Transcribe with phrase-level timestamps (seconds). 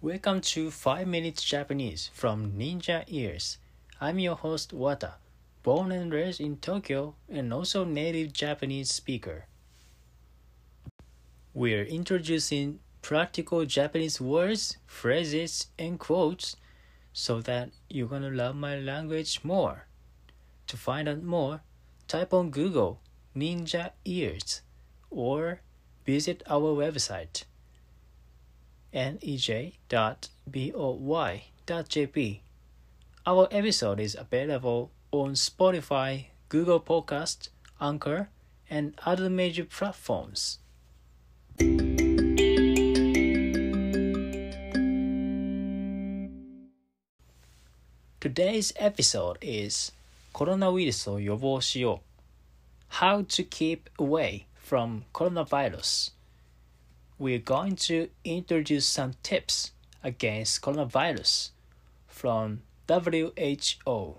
[0.00, 3.58] Welcome to 5 Minutes Japanese from Ninja Ears.
[4.00, 5.12] I'm your host Wata,
[5.62, 9.46] born and raised in Tokyo and also native Japanese speaker.
[11.54, 16.56] We're introducing practical Japanese words, phrases, and quotes
[17.12, 19.86] so that you're gonna love my language more.
[20.68, 21.60] To find out more,
[22.08, 23.00] type on Google
[23.36, 24.62] Ninja Ears
[25.10, 25.60] or
[26.04, 27.44] visit our website
[28.92, 29.60] nej.boy.jp.
[33.26, 37.48] Our episode is available on Spotify, Google Podcast,
[37.80, 38.28] Anchor,
[38.70, 40.58] and other major platforms.
[48.20, 49.92] Today's episode is
[50.36, 52.02] コロナウイルスを予防しよ
[52.90, 56.12] う How to keep away from coronavirus
[57.18, 61.54] we're going to introduce some tips against coronavirus
[62.06, 64.16] from WHO.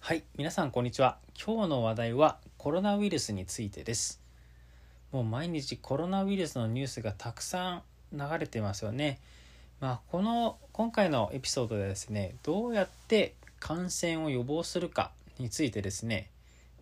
[0.00, 1.18] はい、皆さんこんにちは。
[1.40, 4.25] 今日の話題はコロナウイルスについてです。
[5.12, 9.18] もう毎日コロナウイルスのニュースがたくさん流れてますよね。
[9.80, 16.30] まあ、この今回のエピソードでですね、どうやって感染を予防するかについてですね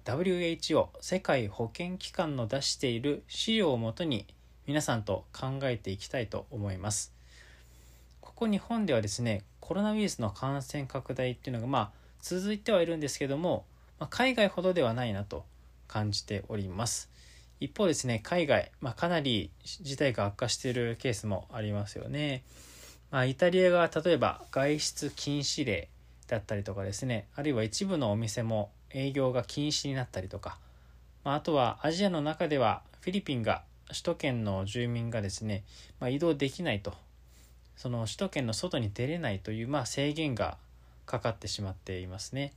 [0.05, 4.27] WHO 世界保健機関の出している資料をもとに
[4.67, 7.13] 皆さんと考えていきたいと思います
[8.21, 13.65] ここ日本ではですねコロナウイルスの感染拡大っていうのがまあ続いてはいるんですけども、
[13.99, 15.45] まあ、海外ほどではないなと
[15.89, 17.11] 感じております
[17.65, 22.43] 一方ですね海外、まあ、かなり事態が悪化しているケースもありますよね、
[23.11, 25.89] まあ、イタリアが例えば外出禁止令
[26.27, 27.27] だったりとかですね。
[27.35, 30.59] あるいは一部のお店も営業が禁止になったりとか、
[31.23, 35.65] まあ、あとはアジアの中ではフィリピンが首都圏の住民がですね、
[36.01, 36.95] まあ、移動できないと。
[37.77, 40.57] その首都圏の外に出れないという、まあ、制限が
[41.07, 42.53] かかってしまっていますね、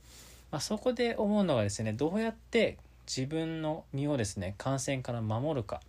[0.50, 5.80] まあ、そこで思うのがですねどうやって自分の身をですね感染から守るか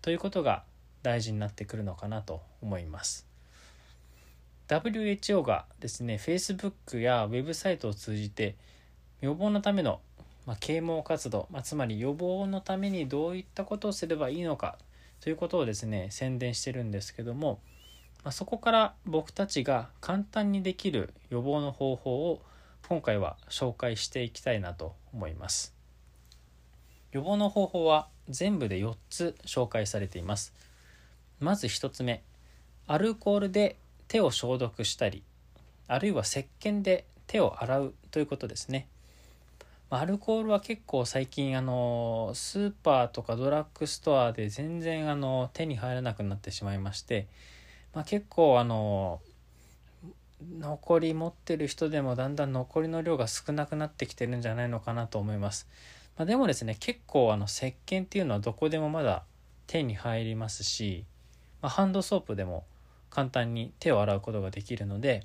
[0.00, 0.62] ということが
[1.02, 3.26] 大事になってくるのかなと思います。
[4.68, 8.54] WHO がですね Facebook やウェブサイトを通じて
[9.20, 10.00] 予防のための、
[10.46, 14.78] まあ、啓蒙活動、まあ、つまり予防のためにどういったことをすればいいのか
[15.20, 17.60] ということをですね宣伝してるんですけども、
[18.22, 22.42] まあ、そこから僕たちが簡単にできる予防の方法を
[22.88, 25.77] 今回は紹介していきたいなと思います。
[27.18, 30.54] 予防の方法は全部で4つ紹介されています。
[31.40, 32.22] まず1つ目
[32.86, 35.24] アルコールで手を消毒したり
[35.88, 38.86] あるいは石鹸で手を洗うということですね。
[39.90, 47.26] アルコールは結構最近あのスーパーとかドラッグストアで全然あの手に入らなくなってしまいまして、
[47.94, 49.20] まあ、結構あの
[50.58, 55.66] 残り持ってる人でもだんだん残りの量が少なくなってきてるんじゃないのかなと思います、
[56.18, 59.22] まあ、でもですね結構あの石鹸っていうのはどこでもまだ
[59.68, 61.04] 手に入りますし、
[61.62, 62.64] まあ、ハンドソープでも
[63.08, 65.22] 簡単に手を洗うことができるので、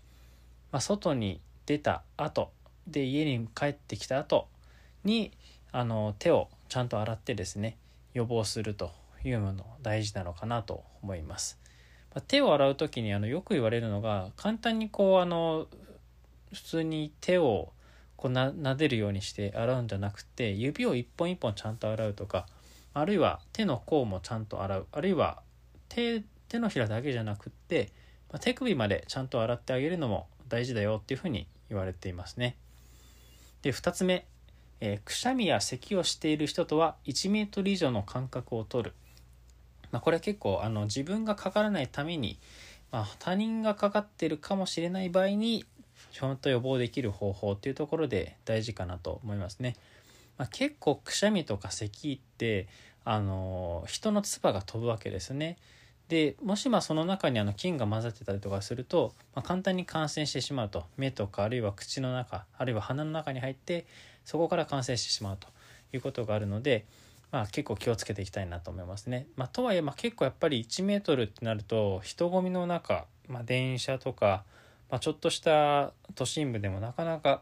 [0.71, 2.51] まあ、外に出た後
[2.87, 4.47] で家に帰ってきた後
[5.03, 5.31] に
[5.71, 7.77] あの手をちゃんと洗ってですね
[8.13, 8.91] 予防すると
[9.25, 11.59] いうもの大事なのかなと思います。
[12.13, 15.65] ま、手を洗う時にあのよく言われるのが簡単にこうあの
[16.53, 17.73] 普通に手を
[18.15, 22.47] こうな撫でるようにして洗うんじゃなくて指を一本一本ちゃんと洗うとか
[22.93, 25.41] あるいは手の甲もちゃんと洗うあるいは
[25.89, 27.91] 手手のひらだけじゃなくって、
[28.31, 32.57] まあ、手首までちゃんと洗ってあげるのも大事だよっていうふうに言われていますね。
[33.63, 34.27] で2つ目、
[34.79, 38.93] えー、くしゃみや咳をしている人とは1メートル以上の間隔を取る。
[39.91, 42.39] まあ、これ結構あの自分がかからないために、
[42.91, 45.65] まあ、他人がかかってるかもしれない場合に
[46.13, 49.75] ちゃんと予防できる方法っていうところで大事かなと思いますね。
[50.37, 52.67] まあ、結構くしゃみとか咳って
[53.03, 55.57] あの人の唾が飛ぶわけですね。
[56.09, 63.87] でもしまあその中にあの菌が混ざってたりとかすると、まあ、簡単に感染してしまうと目とかあるいは口の中あるいは鼻の中に入って
[64.23, 65.47] そこから感染してしまうと
[65.93, 66.85] いうことがあるので、
[67.31, 69.25] まあ、結構気をつけていきたいなと思いますね。
[69.35, 74.43] まあ、とはいえまあ結構やっぱり1メートルってなると人混みの中、ま、電車とか、
[74.89, 77.41] まあ、ちょっとした都心部でもなかなか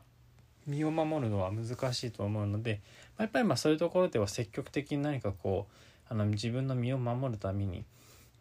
[0.68, 2.82] 身を守るのは難しいと思うので、
[3.18, 7.86] まあ、やっぱりまあそういうところでは積極的に何かこうあの自分の身を守るために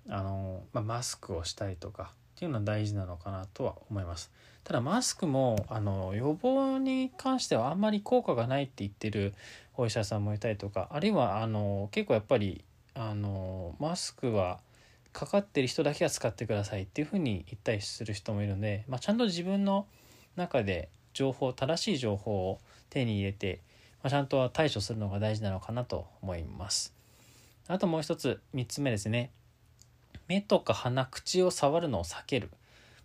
[0.09, 4.31] あの、まあ、マスクをしたりとかっていうのは大事なのかなとは思います。
[4.65, 9.35] ただマスクもあの予防に関してはあんまり効果がないって言ってる
[9.77, 12.63] お医者さんもいたりとかあるいはあの結構やっぱり
[12.95, 14.61] あのマスクは
[15.13, 19.87] かかってる人だけは使ってくださいっていうふうに言ったりする人もいるので、まあ、ちゃんと自分の
[20.37, 23.61] 中で情報正しい情報を手に入れて、
[24.03, 26.95] まあ、ちゃんと対処するのが大事なのかなと思います。
[27.69, 29.31] あともう一つ3つ目ですね。
[30.29, 32.51] 目とか鼻口を触るのを避ける。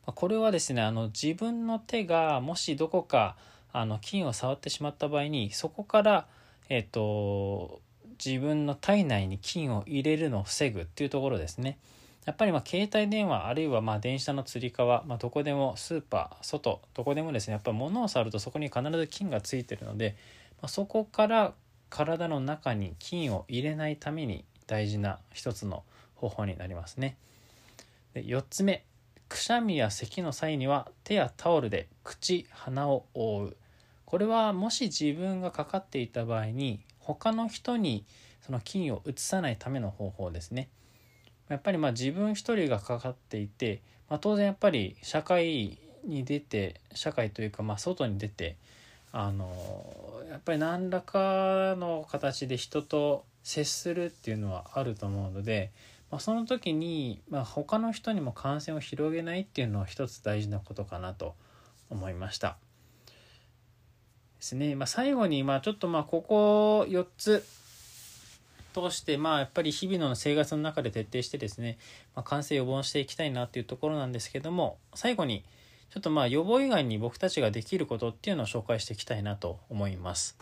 [0.05, 3.35] これはですねあの自分の手がもしどこか
[3.73, 6.27] あの菌を触ってしまった場合にそこから
[6.69, 7.81] えっ、と
[8.23, 11.77] 自分の体内に菌を入れるのを防ぐっていうところですね。
[12.25, 20.15] やっぱりま携帯電話あるいはま電車のつり革、まあ、どこでもスーパー外どこでもですねやっぱ物を触るとそこに必ず菌がついてるので、
[20.61, 21.53] まあ、そこから
[21.89, 25.83] 体の中に菌を入れないために大事な一つの
[26.15, 27.17] 方法になりますね。
[28.13, 28.83] で4つ目
[29.29, 33.57] くしゃみや咳の際には手やタオルで口鼻を覆う
[34.05, 38.05] これはもし自分がかかっていた場合に他の人に
[38.41, 40.69] その菌を移さないための方法ですね。
[41.49, 48.57] やっぱりまあ自分一人がかかっていて、まあ、当然やっぱり社会に出て社会というかまあ外に出て
[49.11, 49.51] あの
[50.29, 55.71] やっぱり何らかの形で人と接するっていうのはあると思うので、
[56.11, 61.35] まあ、その時に、まあ、他の人にも感染を広げないっていうのは一つ大事なことかなと
[61.89, 62.57] 思いました。
[64.37, 64.75] ですね。
[64.75, 67.45] まあ、最後に、まあ、ちょっとまあここ4つ
[68.75, 71.77] 通してまあやっぱり日々の生活の中で徹底してですね、
[72.13, 75.45] まあ、感染予防していきたいなっていうところなんですけども最後に
[75.89, 80.37] ちょっとまあ予防以外に僕たちができることっていうのを紹介していきたいなと思います。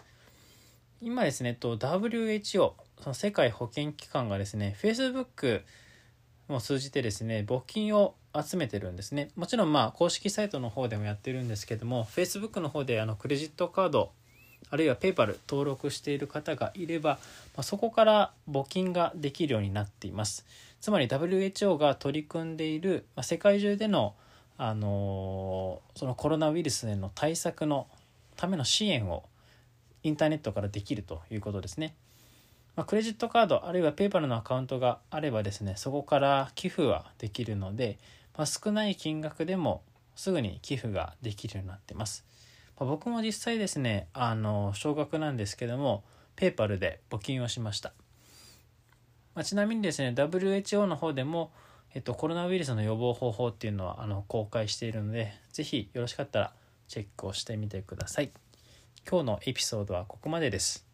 [1.00, 2.72] 今ですね、と WHO
[3.02, 5.64] その世界保健機関がですね Facebook
[6.48, 14.12] を通じてですね募金を集めてるんですねもちろんまあ公式サイトの方でもやってるんですけども Facebook の方であのクレジットカード
[14.70, 17.20] あるいは PayPal 登録している方がいれば、
[17.56, 20.46] まあ、そこから募金ができるようになっています
[20.84, 24.16] つまり WHO が取り組んでいる、まあ、世界中での、
[24.58, 27.88] あの、そのコロナウイルスへの対策の
[28.36, 29.24] ための支援を
[30.04, 31.96] インターネットからできるということですね。
[32.76, 37.98] まあ、クレジットカードあるいは PayPal のアカウントがあればですねそこから寄付はできるので、
[38.36, 39.84] まあ、少ない金額でも
[40.16, 42.26] すぐに寄付ができるようになってます。
[42.80, 46.04] まあ、僕も実際ですねあの少額なんですけども
[46.36, 47.94] PayPal で募金をしました。
[49.36, 51.52] まあ、ちなみにですね WHO の方でも、
[51.94, 56.54] えっと、コロナウイルスの予防方法っていうのはあの公開しているので是非よろしかったら
[56.88, 58.32] チェックをしてみてください。
[59.10, 60.86] 今日のエピソードはここまでです。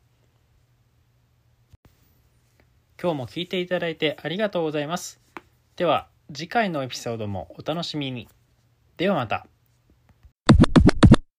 [3.01, 5.19] 今日も聞いていただいてありがとうございます。
[5.75, 8.27] では次回のエピソードもお楽しみに。
[8.97, 9.45] ではまた。